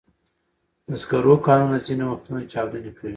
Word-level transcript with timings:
د 0.87 0.89
سکرو 1.01 1.33
کانونه 1.47 1.77
ځینې 1.87 2.03
وختونه 2.07 2.39
چاودنې 2.51 2.91
کوي. 2.97 3.09